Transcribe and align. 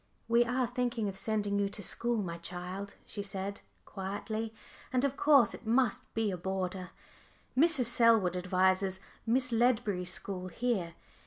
"We 0.27 0.43
are 0.45 0.65
thinking 0.65 1.07
of 1.07 1.15
sending 1.15 1.59
you 1.59 1.69
to 1.69 1.83
school, 1.83 2.23
my 2.23 2.39
child," 2.39 2.95
she 3.05 3.21
said 3.21 3.61
quietly, 3.85 4.51
"and 4.91 5.05
of 5.05 5.15
course 5.15 5.53
it 5.53 5.67
must 5.67 6.11
be 6.15 6.31
as 6.31 6.39
a 6.39 6.41
boarder. 6.41 6.89
Mrs. 7.55 7.85
Selwood 7.85 8.35
advises 8.35 8.99
Miss 9.27 9.51
Ledbury's 9.51 10.11
school 10.11 10.47
here. 10.47 10.95